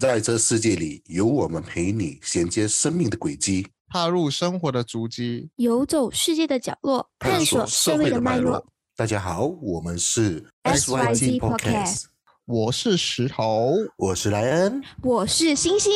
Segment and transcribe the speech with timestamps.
[0.00, 8.66] 在这世界里，有我们陪你衔接生命的轨迹，踏入生活的足迹，游走世界的角落，探索社会的脉络。
[8.96, 12.04] 大家好，我们是 SYG Podcast，
[12.46, 15.92] 我是石头，我是莱恩，我是星星。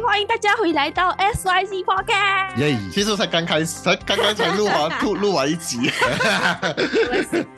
[0.00, 2.56] 欢迎大家回来到 S Y C Podcast。
[2.56, 5.90] 耶，其实才刚开始，才刚刚才录完， 录录完一集。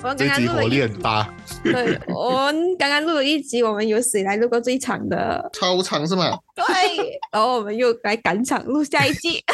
[0.02, 1.28] 我刚刚录了一大。
[1.62, 5.48] 对，我们刚刚录了一集，我们有史以来录过最长的。
[5.52, 6.36] 超长是吗？
[6.56, 6.64] 对，
[7.30, 9.44] 然后我们又来赶场录下一季。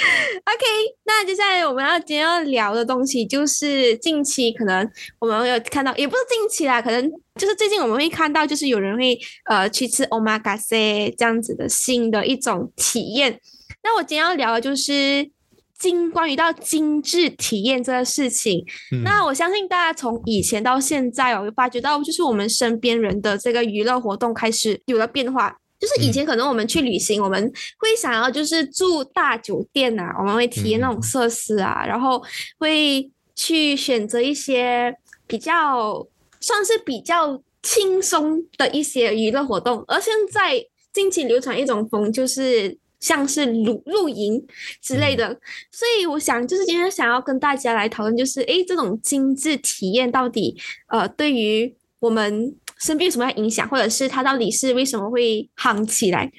[0.44, 0.64] OK，
[1.04, 9.18] 那接下来我们要今天要聊的东西，就是近期可能我们有看到，也不是近期啦，可能就是最近我们会看到，就是有人会
[9.50, 13.40] 呃去吃 Omakase 这样子的新的一种体验。
[13.82, 15.30] 那我今天要聊的就是
[15.78, 18.64] 精关于到精致体验这个事情。
[19.04, 25.56] 那我相信大家从以前到现在哦，会发觉到就是我们身边人的这个娱乐活动开始有了变化。
[25.80, 32.22] 就是以前可能我们去旅行，我们会想要就是住大酒店啊，我们会体验那种设施啊，然后
[32.58, 34.94] 会去选择一些
[35.26, 36.06] 比较
[36.38, 39.82] 算是比较轻松的一些娱乐活动。
[39.88, 44.46] 而现在近期流传一种风，就是像是露露营
[44.82, 45.40] 之类的。
[45.72, 52.54] 所以我想就是今天想要跟大家来讨论，就是诶，这种精致体验到底呃对于我们。
[52.80, 56.30] 生病什么样影响，或者是它到底是为什么会夯起来？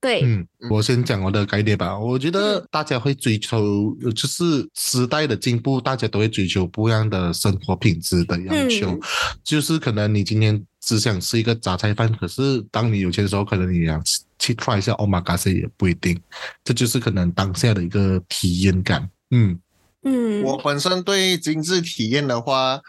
[0.00, 1.98] 对，嗯，我先讲我的概念吧。
[1.98, 4.44] 我觉得大家会追求，就是
[4.76, 8.96] 时代的进步，大家都会追求不一样的生活品质的要求。
[9.42, 14.00] 就是可能你今天只想吃一个杂菜饭，可是当你有钱的时候，可能你想
[14.38, 16.16] 去 try 一下 omakase 也不一定。
[16.62, 19.10] 这就是可能当下的一个体验感。
[19.32, 19.58] 嗯
[20.04, 22.80] 嗯，我本身对精致体验的话。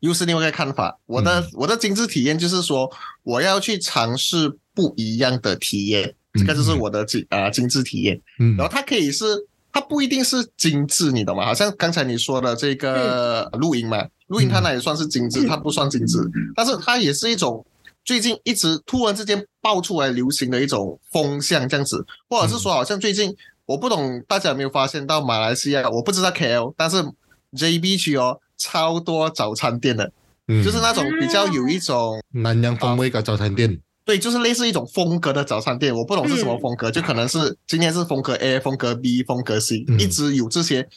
[0.00, 0.98] 又是另外一个看法。
[1.06, 2.90] 我的我的精致体验就是说，
[3.22, 8.20] 我要去尝试不一样的体验，这个就是我的精啊精致体验。
[8.38, 9.24] 嗯，然后它可以是，
[9.72, 11.44] 它不一定是精致，你懂吗？
[11.44, 16.18] 好像刚才你说的这个露营嘛，露营它那也算是精致，它不算精致，
[16.54, 17.64] 但是它也是一种
[18.04, 23.34] 最近一直突然之间爆出来流行的一种风向这样子，或者是说，好像最近
[23.66, 27.04] 我不懂大家有没有发现到马来西亚，我不知道 KL，但是
[27.52, 28.40] JB 区哦。
[28.58, 30.12] 超多早餐店的，
[30.46, 33.78] 就是那种比较有一种南洋风味的早餐店。
[34.04, 40.88] 对，就是类似一种风格的早餐店，我不懂是什么风格，就可能是今天是风格 A、风格 B、风格 C，一直有这些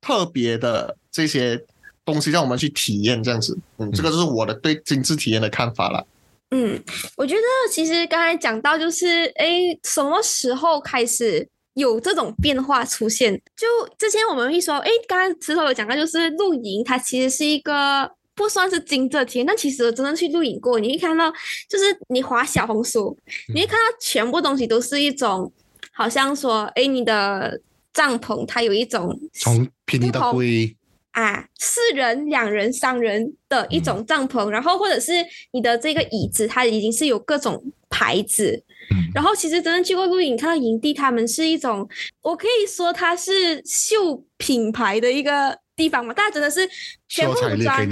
[0.00, 1.64] 特别的这些
[2.04, 3.56] 东西让我们去体验，这样子。
[3.78, 6.04] 嗯，这个就是我的对精致体验的看法了。
[6.50, 6.82] 嗯，
[7.16, 7.40] 我觉得
[7.72, 11.48] 其实刚才讲到就是，哎，什么时候开始？
[11.76, 13.66] 有这种变化出现，就
[13.98, 21.30] 之前我们会说，哎，刚刚石头有讲到，就是露营，它其实是一个不算是精致体验，但其实我真的去露营过，你会看到，
[21.68, 23.14] 就是你滑小红书，
[23.52, 25.52] 你会看到全部东西都是一种，
[25.92, 27.60] 好像说，哎，你的
[27.92, 30.74] 帐篷它有一种从便宜到贵
[31.10, 35.12] 啊，四人、两人、三人的一种帐篷，然后或者是
[35.52, 38.64] 你的这个椅子，它已经是有各种牌子。
[39.14, 41.88] 然后其实真正去过露营，看到营地，他们是一种，
[42.22, 46.12] 我可以说它是秀品牌的一个地方嘛。
[46.12, 46.68] 大家真的是
[47.08, 47.88] 全部装，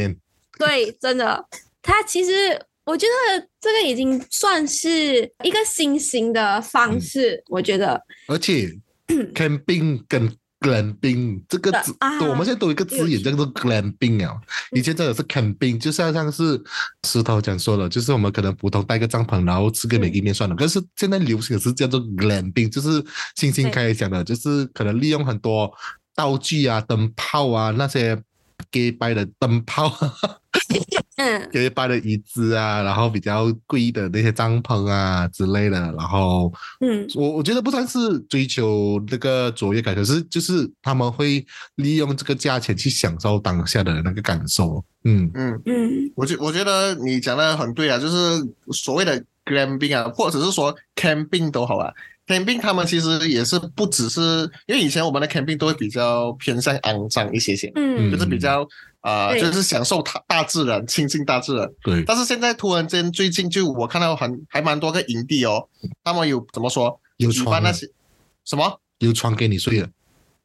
[0.59, 1.44] 对，真的。
[1.82, 8.00] 它其实我觉得这个已经算是一个新型的方式，我觉得。
[8.28, 8.69] 而且，
[9.34, 10.34] camping 跟
[10.65, 11.95] glamping 这个字，
[12.29, 14.35] 我们现在都有一个字眼叫做 glamping 啊。
[14.73, 16.59] 以前真的是 camping，就像像是
[17.07, 20.57] 石头讲说了，就是我们可能普通带个帐篷，然后吃个美地面算了。
[20.57, 23.05] 可是现在流行的是叫做 glamping，就是
[23.37, 25.71] 星星开始讲的，就是可能利用很多
[26.15, 28.19] 道具啊、灯泡啊那些。
[28.75, 29.89] 给摆的灯泡，
[31.15, 45.31] 嗯，给摆的椅子啊，然后比较贵的那些帐篷啊之类的，然后，嗯，我我觉得不算是追求那个卓越感，可是就是他们会利用这个价钱去享受当下的那个感受，嗯。
[45.35, 45.62] 嗯。
[45.67, 51.93] 嗯，我觉我觉得你讲的很对啊，就是所谓的 glamping 啊，或者是说 camping 都好啊。
[52.26, 54.21] Camping 他们其实也是不只是，
[54.67, 58.67] 因为以前我们的 camping 都会比较偏向肮脏一些些，嗯，就是比较
[59.00, 61.69] 啊，就是享受大大自然，亲近大自然。
[61.82, 62.03] 对。
[62.05, 65.69] 但是现在突然间最近就我看到很还蛮多个营地哦，
[66.03, 67.00] 他们有怎么说？
[67.19, 67.87] 有床那些
[68.44, 68.81] 什么？
[68.99, 69.88] 有床给你睡的。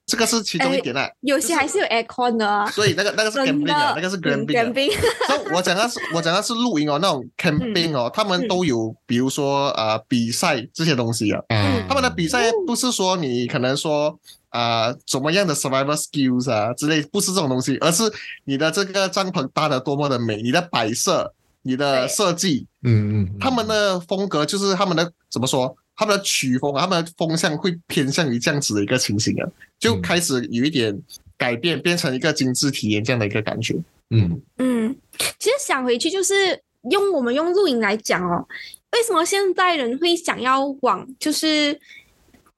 [0.09, 1.07] 这个是其中一点啦。
[1.21, 4.91] 有些还是有 aircon 的，所以那个那个是 camping 啊，那个是 camping。
[5.27, 11.39] 所以我讲的是我讲的是露营哦，那种 camping 哦，他们都有，比如说啊比赛这些东西啊。
[11.49, 11.85] 嗯。
[11.87, 14.19] 他们的比赛不是说你可能说
[14.49, 18.03] 啊怎么样的 survival skills 啊之类，不是这种东西，而是
[18.45, 25.75] 你的这个帐篷搭的多么的美，你的摆设、你的设计，嗯嗯，他们的风格就是他们的怎么说？
[25.99, 29.45] 他们的曲风，他们的风向会偏向于这样子的一个情形啊，
[29.77, 30.97] 就开始有一点
[31.37, 33.75] 改变，变成一个精致体验这样的一个感觉。
[34.09, 34.95] 嗯嗯，
[35.37, 36.57] 其实想回去就是
[36.89, 38.47] 用我们用露营来讲哦，
[38.93, 41.77] 为什么现在人会想要往就是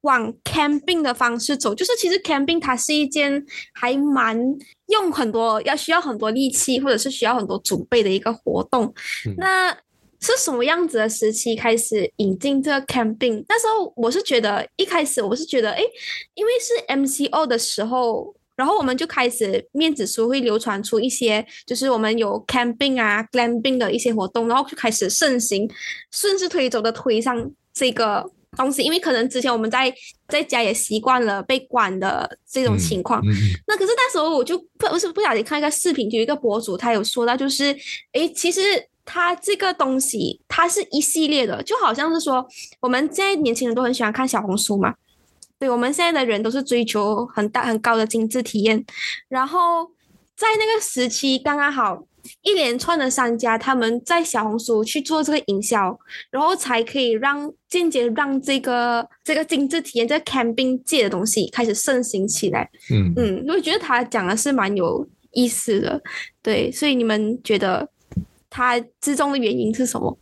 [0.02, 1.74] 往 camping 的方式走？
[1.74, 4.40] 就是其实 camping 它是一件还蛮
[4.90, 8.94] 用很多要需要很多力气，或者是需要很多准备的一个活动。
[9.36, 9.76] 那
[10.22, 13.44] 是什么样子的时期开始引进这个 camping？
[13.50, 15.82] 那时候我是觉得一开始我是觉得，哎，
[16.36, 25.68] 因为是 MCO 的时候，然后我们就开始面子书会流传出一些，就是我们有 camping 啊、glamping 的一些活动，然后就开始盛行，
[26.12, 28.24] 顺势推走的推上这个
[28.56, 28.84] 东西。
[28.84, 29.92] 因为可能之前我们在
[30.28, 33.20] 在家也习惯了被管的这种情况，
[33.66, 37.76] 那可是那时候我就不不是不小心看一个视频，就有一个博主他有说到，就是
[38.12, 38.62] 哎，其实。
[39.14, 42.48] 它这个东西，它是一系列的，就好像是说，
[42.80, 44.96] 我们现在年轻人都很喜欢看小红书嘛，
[45.60, 48.86] 对，我们现在的人都是追求很大很高的精致体验，
[49.28, 49.86] 然后
[50.38, 52.06] 在那个时期刚刚好，
[52.42, 56.00] 一连串的商家他们在小红书去做这个营销，
[56.30, 62.70] 然后才可以让间接让这个这个精致体验在 camping 界的东西开始盛行起来。
[62.90, 66.02] 嗯嗯，我觉得他讲的是蛮有意思的，
[66.42, 67.90] 对，所以你们觉得？
[68.52, 70.16] 它之中的原因是什么？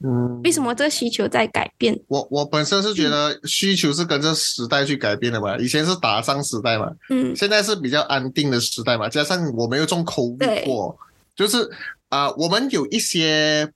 [0.00, 1.98] 嗯，为什么这个需求在改变？
[2.06, 5.56] 我我本身是觉得需求是跟着时代去改变的嘛。
[5.58, 9.08] 以前是打仗时代嘛，嗯，现在是比较安定的时代嘛。
[9.08, 10.28] 加上我没有中口
[10.64, 10.96] 过，
[11.34, 11.68] 就是
[12.10, 13.68] 啊，我们有一些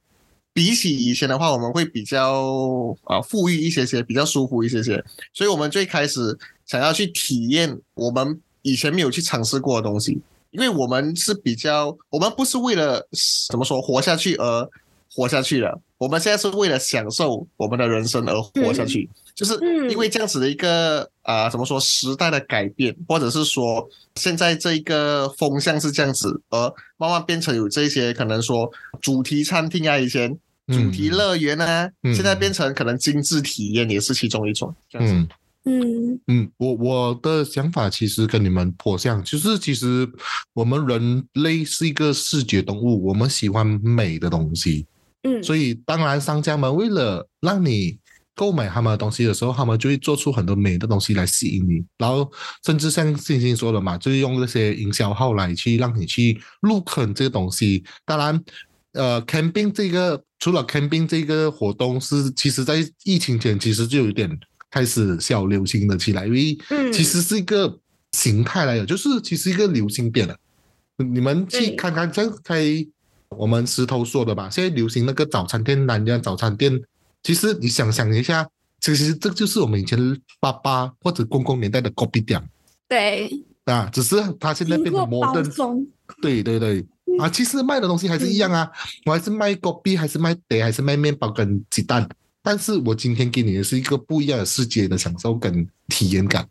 [0.53, 5.05] 比起以前的话，我们会比较啊富裕一些些，比较舒服一些些。
[5.33, 10.21] 所以我们最开始想要去体验我们以前没有去尝试过的东西。
[10.53, 13.05] 因为我们是比较，我们不是为了
[13.51, 14.71] 怎么说活下去而
[15.15, 19.55] 活下去的，我们现在是为了享受我们的人生而活下去，就是
[19.91, 28.71] 因为这样子的一个啊，怎么说时代的改变，或者是说现在这一个风向是这样子，而慢慢变成有这些可能说
[29.01, 30.31] 主题餐厅啊，以前
[30.69, 35.35] 主题乐园啊，现在变成可能精致体验也是其中一种这样子。
[35.65, 40.11] 嗯嗯，我我的想法其实跟你们颇像，就是其实
[40.55, 44.87] 我们人类是一个视觉动物，我们喜欢美的东西。
[45.23, 47.97] 嗯，所以当然商家们为了让你
[48.35, 52.29] 购买他们的东西的时候，他们就会做出很多美的东西来吸引你，然后
[52.67, 57.85] 甚至像星星说的嘛，就是用那些营销号来去让你去入坑这个东西。
[58.05, 58.45] 当然，
[58.95, 64.29] 呃，camping 这个除了 camping 这个活动是，其实在疫情前其实就有点。
[64.73, 66.59] 开始小流行了起来，因为
[66.91, 67.79] 其实是一个
[68.13, 70.35] 形态来的，就是其实一个流行变了。
[70.97, 72.65] 你们去看看，像开
[73.29, 76.81] 我们石头说的吧，现在流行那个早餐店，南家早餐店，
[77.23, 78.49] 其实你想想一下，
[78.81, 79.99] 其实这就是我们以前
[80.41, 82.43] 爸爸或者公公年代的 copy 店。
[82.89, 83.45] 对。
[83.65, 85.87] 啊，只是它现在变得摩登。
[86.21, 86.85] 对对对。
[87.19, 88.71] 啊，其实卖的东西还是一样啊，
[89.05, 92.09] 我还是卖 copy，还是卖碟，还是卖面包跟鸡蛋。
[92.43, 96.49] 但是我今天给你的是一个不一样的世界的享受跟体验感。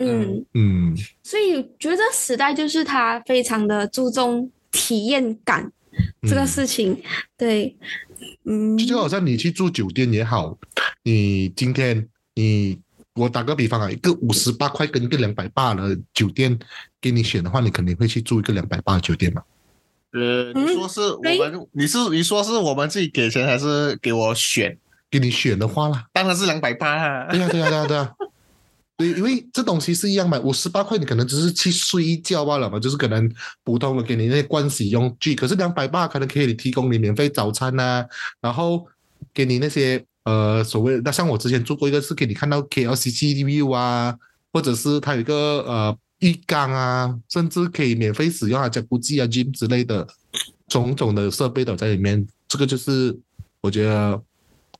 [0.00, 5.72] 嗯嗯，所以觉得时代就是他非常的注重体验感
[6.22, 7.02] 这个事情。
[7.36, 7.76] 对，
[8.44, 10.56] 嗯，就好像你去住酒店也好，
[11.02, 12.78] 你今天你
[13.14, 16.56] 我打个比方啊，一个五十八块跟一个两百八的酒店
[17.00, 19.42] 给你选的话，你肯定会去住一个两百八的酒店嘛。
[20.12, 24.78] 呃，你说是我们，你是你说是我们自己给钱还是给我选？
[25.10, 27.26] 给你选的话啦，当然是两百八啊！
[27.30, 28.14] 对呀，对呀，对呀，对呀，
[28.98, 33.30] 对，因为这东西是一样嘛，五十八块你可能只是去睡一觉罢了嘛，就是可能
[33.64, 38.04] 普通的给你那些盥洗用具，可是两百八可能可以提供你免费早餐呐，
[38.40, 38.86] 然后
[39.32, 44.14] 给你那些呃所谓那像我之前做过一个是给你看到 KLCC view 啊，
[44.52, 45.34] 或者是它有一个
[45.66, 50.06] 呃浴缸啊，甚至可以免费使用啊加估计啊 gym 之类的
[50.66, 53.16] 种种的设备都在里面，这个就是
[53.62, 54.22] 我觉得。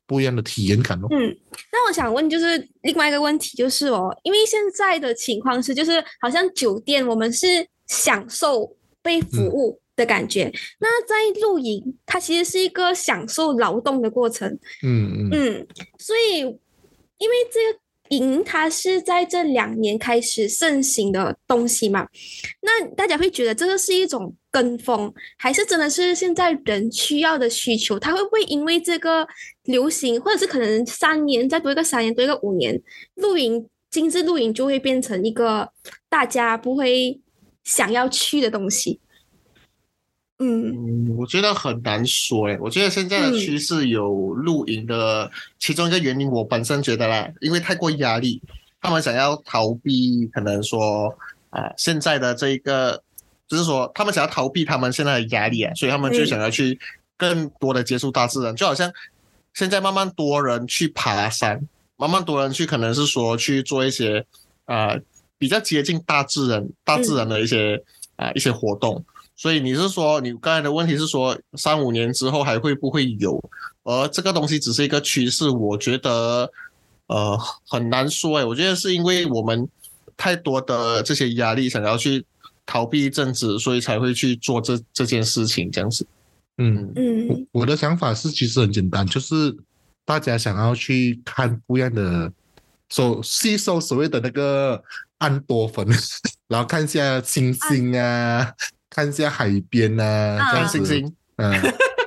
[0.08, 1.06] 不一样的体验感哦。
[1.10, 1.36] 嗯，
[1.70, 7.46] 那我想问，就是另外一个问题，就是哦，因为现在的情况是，就是好像酒店我们是
[7.86, 10.50] 享受被服务的感觉，
[10.80, 14.48] 那在露营，它其实是一个享受劳动的过程。
[14.82, 15.66] 嗯嗯嗯，
[15.98, 22.08] 所以因为这个营它是在这两年开始盛行的东西嘛？
[22.62, 27.98] 那大家会觉得这个是一种跟风，还是真的是现在人需要的需求？
[27.98, 29.26] 他会不会因为这个
[29.64, 32.80] 流行，或者是可能三年再多一个三年多一个五年，
[33.16, 35.70] 露营精致露营就会变成一个
[36.08, 37.20] 大家不会
[37.64, 39.00] 想要去的东西？
[40.40, 42.56] 嗯，我觉得很难说诶。
[42.60, 45.28] 我觉得现在的趋势有露营的
[45.58, 48.40] 其中一个原因，我本身觉得啦，因为太过压力，
[48.80, 51.12] 他们想要逃避，可能说
[51.50, 53.02] 啊，现在的这一个，
[53.48, 56.78] 就是说他们想要逃避他们现在的压力啊，所以他们就想要去
[57.16, 58.92] 更多的接触大自然，就好像
[59.54, 61.60] 现在慢慢多人去爬山，
[61.96, 64.24] 慢慢多人去可能是说去做一些
[64.66, 64.94] 啊
[65.38, 67.82] 比较接近大自然、大自然的一些
[68.16, 69.04] 啊一些活动。
[69.34, 73.40] 所以你是说，你刚才的问题是说，三五年之后还会不会有？
[73.84, 76.50] 而这个东西只是一个趋势，我觉得，
[77.06, 77.38] 呃，
[77.68, 78.38] 很难说。
[78.38, 79.68] 哎，我觉得是因为我们
[80.16, 82.26] 太多的这些压力，想要去
[82.68, 86.06] 逃避一阵子，所以才会去做这这件事情，这样子。
[86.58, 89.56] 嗯嗯，我的想法是，其实很简单，就是
[90.04, 92.30] 大家想要去看不一样的，
[92.90, 94.82] 所吸收所谓的那个
[95.16, 95.88] 安多酚，
[96.46, 98.52] 然后看一下星星啊。
[98.90, 101.14] 看一下海边呐，看星星。
[101.36, 101.52] 嗯，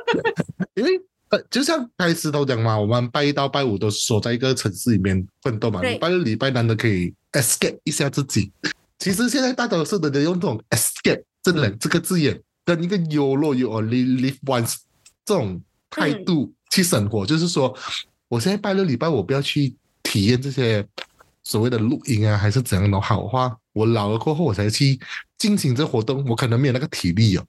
[0.74, 1.00] 因为
[1.30, 8.52] 呃，就像开始都讲嘛，我们拜一到拜五都锁在一个城市里面奋斗嘛，礼拜六、礼拜难得可以 escape 一下自己。
[9.02, 14.76] 其实现在大多数的人用这种 escape 这两这个字眼，跟一个 YOLO you only live once
[15.26, 17.76] 这种态度去生活，就是说，
[18.28, 20.88] 我现在拜六礼拜我不要去体验这些
[21.44, 23.58] 所谓的录音啊，还是怎样的好话。
[23.74, 25.00] 我老了过后，我才去
[25.40, 27.46] 进行这活动，我可能没有那个体力哦。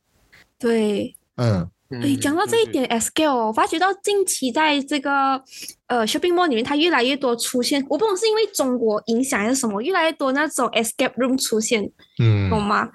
[0.58, 1.68] 对，嗯，
[2.00, 5.42] 对，讲到这一点，scale，我发觉到近期在这个
[5.86, 7.84] 呃 shopping mall 里面，它越来越多出现。
[7.88, 12.88] 我不懂是因为中国影响还是什么，越来越多那种 escape room 出现，嗯，懂吗？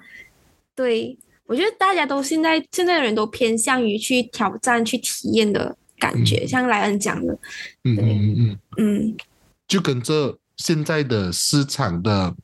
[0.74, 7.32] 对，我觉得大家都现在现在的人都偏向于去挑战、去体验的感觉，像莱恩讲的，
[7.84, 9.16] 嗯嗯嗯嗯嗯，
[9.66, 12.34] 就跟这现在的市场的。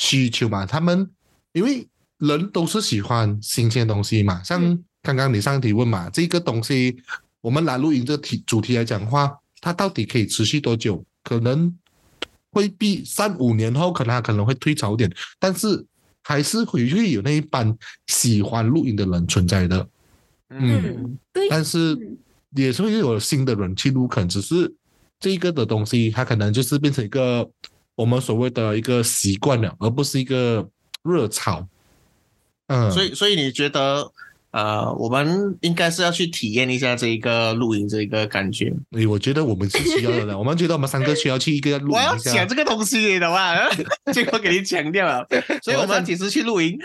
[0.00, 1.10] 需求嘛，他们
[1.52, 1.84] 因为
[2.18, 4.40] 人都是喜欢新鲜东西嘛。
[4.44, 7.02] 像刚刚你上提问嘛，这个东西
[7.40, 11.02] 我们拿录音这题主题来讲话，它到底可以持续多久？
[11.24, 11.74] 可能
[12.50, 15.82] 会比三五年后可能它可能会退潮点，但是
[16.22, 17.74] 还是会会有那一班
[18.06, 19.88] 喜欢录音的人存在的。
[20.50, 21.48] 嗯，对。
[21.48, 21.96] 但是
[22.54, 24.70] 也是会有新的人去入坑，只是
[25.18, 27.50] 这个的东西它可能就是变成一个。
[27.94, 30.68] 我们所谓的一个习惯了，而不是一个
[31.02, 31.66] 热潮。
[32.68, 34.08] 嗯，所以所以你觉得，
[34.50, 38.72] 呃，我们应该是要去体验一下这一个露营这一个感觉。
[38.92, 40.36] 诶，我觉得我们是需要的。
[40.38, 41.92] 我们觉得我们三个需要去一个露营。
[41.92, 43.54] 我要讲这个东西，你懂吗？
[44.12, 45.26] 结果给你强掉了。
[45.62, 46.78] 所以我们几时去露营？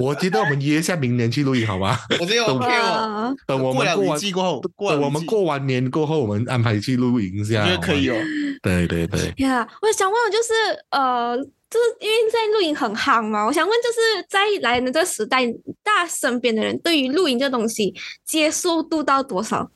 [0.00, 2.00] 我觉得我们约一下明年去露营，好吧？
[2.18, 3.36] 我觉得 OK 哦。
[3.46, 7.60] 等我们过完季过后，等我们过完年过后，我们安排去露营一下。
[7.60, 8.16] 我觉得可以哦。
[8.62, 9.32] 对对对。
[9.38, 10.52] 呀，我想问的就是，
[10.90, 15.46] 呃，就是因为在露营很夯嘛，我想问，就是在来的这个时代，
[15.82, 19.70] 大家身边的人对于露营这东西接受度到多少？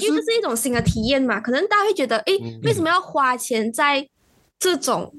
[0.00, 2.32] 因为这是一种新的体验嘛，可能大家会觉得，哎，
[2.62, 4.06] 为什么要花钱在
[4.58, 5.14] 这种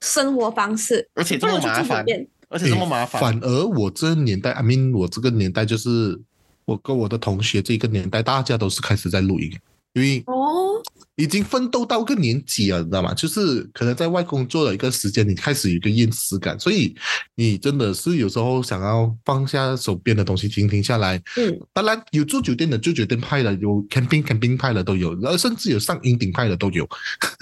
[0.00, 2.04] 生活方式，而且这么麻烦？
[2.48, 6.18] 而且这么麻烦，反而我这年代，I mean，我这个年代就是
[6.64, 9.52] 我跟我的同学这个年代，大家都是开始在露营，
[9.92, 10.82] 因为哦。
[11.16, 13.12] 已经奋斗到个年纪了，你知道吗？
[13.14, 16.94] 就是可能在外工作了一个时间，你开始有一个厌世感，所以
[17.34, 21.16] 你真的是有时候想要放下手边的东西，停停下来。
[21.36, 26.86] 嗯，当然有住酒店的住酒店派的，有 camping camping 派的都有，然后甚至有上营顶派的都有。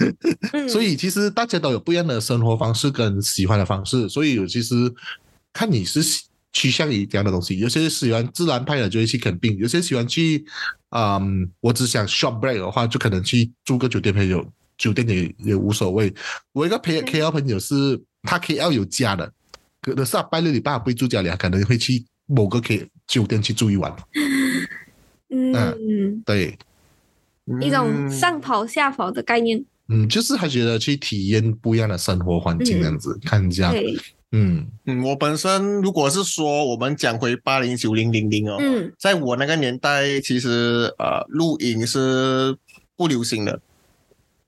[0.71, 4.73] 所以其实大家都有不一样的生活方式跟喜欢的方式，所以其实
[5.51, 6.01] 看你是
[6.55, 7.59] 趋向于这样的东西。
[7.59, 10.45] 有些喜欢自然派的就会去 camping，有些喜欢去。
[10.91, 16.13] 嗯，我只想 short break 的话，就可能去住个酒店，朋友酒店也也无所谓。
[16.53, 19.29] 我一个朋 K L 朋友是，他 K L 有家的，
[19.81, 23.93] 可能是拜六礼拜不会住家里，可能会去某个 K 酒店去住一晚。
[25.29, 26.57] 嗯，对，
[27.59, 29.65] 一种上跑下跑的概念。
[29.87, 33.73] 嗯，就是他觉得去体验不一样的生活环境，这样子看一下。
[34.31, 42.57] 嗯嗯，我本身如果是说我们讲回八零九零零零哦，嗯，在我那个年代，其实呃，露营是
[42.97, 43.59] 不流行的。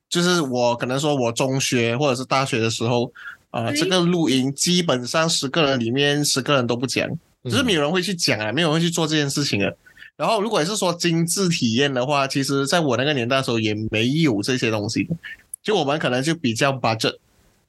[0.10, 3.12] 就是我可能说我中学或者是大学的时候，
[3.51, 7.08] 啊，这个露营基本上十个人里面十个人都不讲，
[7.44, 9.77] 只是没有人会去讲啊，没有人会去做这件事情的。
[10.18, 15.08] 然后如果是说精致体验的话，其实在我那个年代的时候也没有这些东西。
[15.62, 17.16] 就我们可能就比较 budget，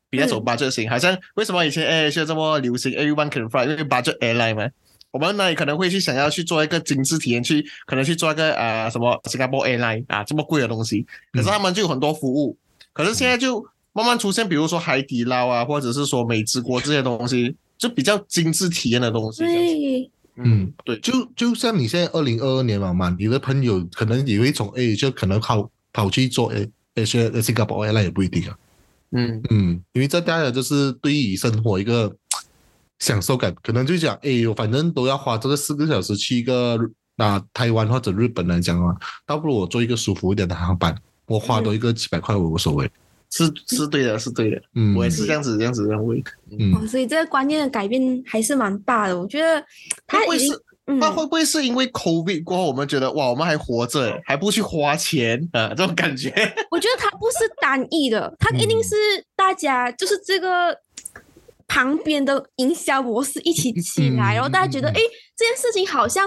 [0.09, 4.69] 比较走 budget 型，好像为什么以前 AirAsia 这么流行 Everyone Can Fly，因为 budget airline 嘛。
[5.11, 12.57] 我们那里可能会去想要去做一个精致体验，去可能去做一个啊什么 Singapore Airline 啊这么贵的东西，可是他们就有很多服务，
[12.93, 19.43] 可是现在就慢慢出现，比如说海底捞啊，或者是说美之锅这些东西，就比较精致体验的东西。
[19.43, 20.11] 对，
[20.45, 28.57] 嗯，对，就就像你现在二零二二年嘛嘛，你的朋友可能也会从 A 就可能跑跑去做 A A 些 Singapore Airline 也不一定啊。
[29.11, 32.14] 嗯嗯，因为这大家就是对于生活一个
[32.99, 36.78] 享受感，可能就讲，哎呦，反正都要花这个四个小时去一个
[37.16, 40.95] 啊台湾或者日本来讲啊，倒不如我做一个舒服一点的航班，
[41.26, 42.90] 我花多一个几百块我无所谓。
[43.30, 46.23] 是是对的，是对的，嗯，我也是这样子这样子认为。
[46.58, 49.18] 嗯哦，所以这个观念的改变还是蛮大的。
[49.18, 49.62] 我觉得
[50.06, 56.30] 他已经会不会是嗯那会不会是因为 COVID 过后，我们觉得哇，我们还活着，还不去花钱啊，这种感觉？
[56.70, 58.97] 我觉得它不是单一的，它一定嗯是
[59.37, 60.75] 大家就是这个
[61.66, 65.02] 旁边的营销模式一起起来，嗯然后大家觉得哎、诶
[65.37, 66.26] 这件事情好像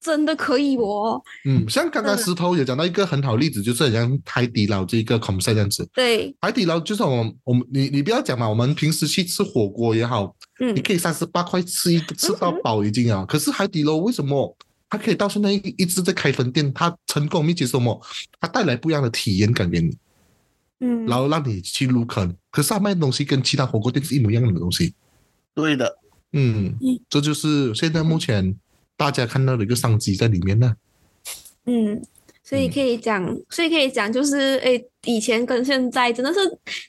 [0.00, 1.22] 真的可以哦。
[1.44, 5.88] 嗯，像刚刚嗯石头也讲到一个很好的例子，就是很像海底捞这一个 concept 这样子。
[5.92, 13.24] 对，海底捞就是我们我们你你不要讲嘛，我们平时去吃火锅也好，嗯你可以三十八块吃一个吃到饱已经啊。
[13.26, 14.56] 可是海底捞为什么
[14.88, 16.72] 它可以到现在一一直在开分店？
[16.72, 18.00] 它成功秘诀是什么？
[18.40, 19.96] 它带来不一样的体验感给你，
[20.80, 22.34] 嗯，然后让你去入坑。
[22.50, 24.92] 可是他卖的东西跟其他火锅店是一模一样的东西。
[25.54, 25.96] 对的，
[26.32, 28.54] 嗯嗯，这就是现在目前
[29.00, 30.76] 大家看到的一个商机在里面呢。
[31.64, 32.02] 嗯，
[32.44, 36.38] 所以嗯可以讲，所以可以讲，就是诶，以前跟现在真的是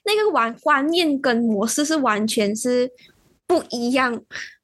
[0.03, 2.91] 那个玩观念跟模式是完全是
[3.47, 4.13] 不一样。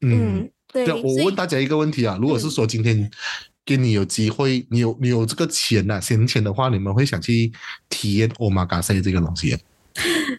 [0.02, 3.10] 嗯，对，对，我问大家一个问题啊，如果是说今天
[3.66, 7.50] 给你有机会，你有你有这个钱呐、闲钱的话，你们会想去
[7.88, 9.58] 体验 omakase 这个东西？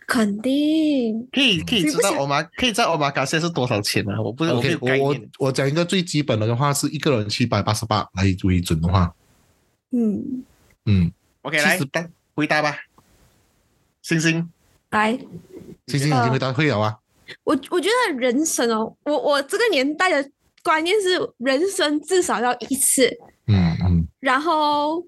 [0.09, 1.29] 肯定。
[1.31, 4.19] 可以可以知道欧玛可以知道欧玛卡现在是多少钱啊？
[4.21, 5.17] 我不是我没 OK，有概我我。
[5.39, 9.15] 我讲一个最基本的的话，是一个人七百八十八来为准的话，
[9.93, 10.43] 嗯，
[10.87, 11.13] 嗯
[11.43, 11.79] ，OK，来
[12.35, 12.75] 回答吧，
[14.01, 14.49] 星星。
[14.91, 15.13] 来，
[15.89, 16.97] 星星已经回答会了啊。
[17.45, 20.31] 我我觉得人生哦，我我这个年代的
[20.65, 23.07] 观念是人生至少要一次，
[23.47, 24.09] 嗯嗯。
[24.21, 25.05] 然后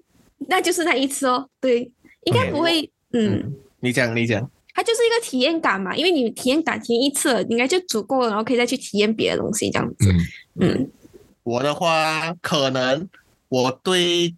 [0.47, 1.91] 那就是那一次哦，对，
[2.25, 4.47] 应该不会，嗯，你讲你讲。
[4.81, 10.11] 它就是一个体验感嘛，因为你体验感体验一次了，应该就足够了，然后可以再去体验别的东西，这样子，
[10.59, 10.67] 嗯。
[10.67, 10.91] 嗯。
[11.43, 13.07] 我的话，可能
[13.47, 14.33] 我对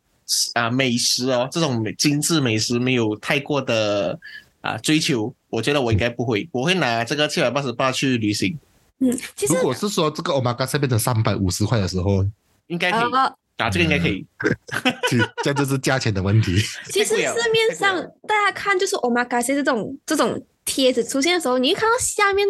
[0.53, 4.19] 啊美食哦这种美精致美食没有太过的
[4.60, 8.58] 啊追求，我觉得我应该不会，我会拿这个七百八十八去旅行，
[8.99, 12.25] 嗯，其实如果是说这个 omakase 变成三百五十块的时候，
[12.67, 14.25] 应该可以、呃，啊，这个应该可以。
[15.09, 16.57] 这这样就是价钱的问题。
[16.89, 22.47] 其实市面上大家看就是 omakase 这种这种贴子出现的时候，你一看到下面，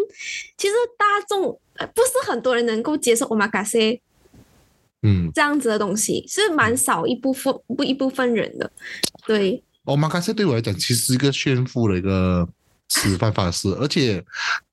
[0.58, 4.00] 其实大众呃不是很多人能够接受 omakase
[5.02, 8.72] 嗯这样子的东西，是蛮少一部分不一部分人的。
[9.28, 12.48] 对，omakase 对我来讲，其实是一个炫富的一个
[12.88, 14.24] 吃饭方式，而且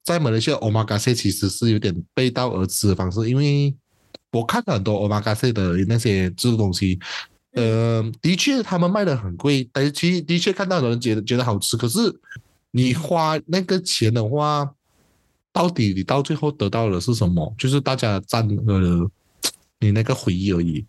[0.05, 3.75] 在马来西亚 omakase 其实是有点背道而驰的方式，因为
[4.33, 6.99] 我看了很多 omakase 的那些这种东西，
[7.55, 11.99] 呃，的确他们卖的很贵，但是其实的确看到有人觉得觉得好吃，可是
[12.71, 14.71] 你花那个钱的话，
[15.53, 17.53] 到底你到最后得到的是什么？
[17.59, 19.11] 就是大家占了
[19.81, 20.85] 你那个回忆而已。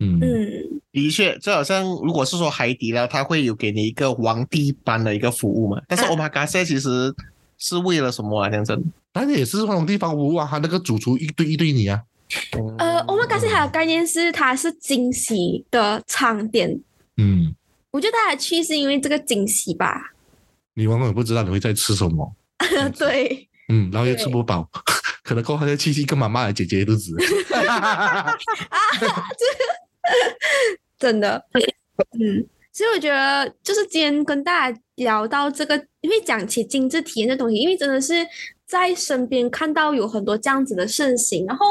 [0.00, 5.82] 嗯嗯，的确，就好像如果是说海底捞，它会有给你一个皇帝般的一个服务嘛。
[5.88, 7.14] 但是啊 omakase 其实
[7.58, 8.48] 是为了什么啊？
[8.48, 8.80] 这样子？
[9.12, 12.00] 但也是那种地方服务啊，他那个主厨一对一对你啊。
[12.78, 16.80] 呃，omakase 它的概念是它是惊喜的场点，
[17.16, 17.54] 嗯，
[17.90, 20.12] 我觉得大家去是因为这个惊喜吧。
[20.74, 22.32] 你往往也不知道你会在吃什么，
[22.98, 24.68] 对，嗯，然后又吃不饱，
[25.24, 27.16] 可能过后再去一个妈妈来解决肚子。
[27.66, 28.32] 啊
[30.98, 31.44] 真的，
[32.18, 38.26] 嗯，所以我觉得就是今天跟大家聊到这个，因为讲起精致体验这东西，因为真的是
[38.66, 41.66] 在身边看到有很多这样子的盛行，然后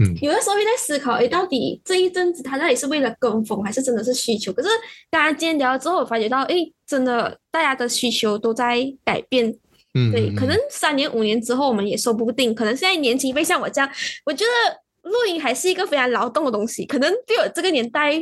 [0.00, 4.52] 嗯有的时候会在思考，诶，到底这一阵子他到底是为了跟风，还是真的是需求？
[4.52, 4.68] 可是
[5.10, 9.54] 大家今天聊了之后，我发觉到，诶，真的大家的需求都在改变，
[9.94, 12.54] 嗯，对，嗯可能三年五年之后我们也说不定。
[12.54, 13.90] 可能现在年轻一辈像我这样，
[14.24, 16.86] 我觉得露营还是一个非常劳动的东西。
[16.86, 18.18] 可能对我这个年代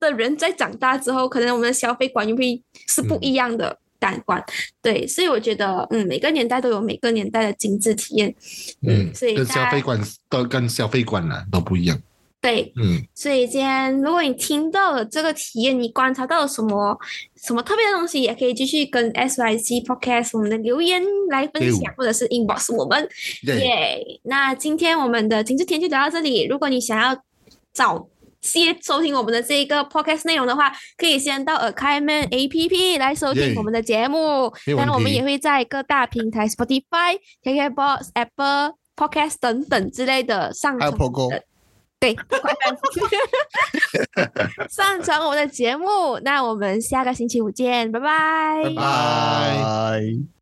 [0.00, 3.78] 的人在长大之后，可能我们的消费观又会是不一样的
[4.10, 4.42] 感官。
[4.80, 8.34] 对，所以我觉得，嗯，每个年代都有每个年代的精致体验。
[8.86, 12.00] 嗯，所以跟消费观都跟消费观呢都不一样。
[12.40, 16.96] 对，嗯，所以今天如果你听到了这个体验，你观察到了什么
[17.34, 23.08] 什么特别的东西，也可以继续跟 SYC Podcast 我们的留言来分享，或者是 inbox 我们。
[23.44, 24.20] 对耶！
[24.22, 26.46] 那今天我们的精致甜就聊到这里。
[26.46, 27.20] 如果你想要
[27.72, 28.08] 早
[28.46, 34.50] 些收听我们的这一个 podcast 内容的话，可以先到 a k a n APP 来收听我们的节目。
[34.76, 41.42] 当然，我们也会在各大平台 Spotify、KKBox、Apple Podcast 等等之类的上还有传。
[41.98, 42.14] 对，
[44.68, 46.18] 上传我们的节目。
[46.22, 48.62] 那我们下个星期五见，拜拜。
[48.64, 50.35] 拜拜拜。